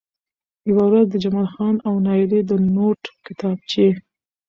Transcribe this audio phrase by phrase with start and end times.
[0.69, 3.87] يوه ورځ د جمال خان او نايلې د نوټ کتابچې